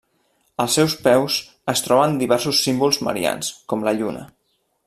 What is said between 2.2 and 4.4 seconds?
diversos símbols marians, com la lluna.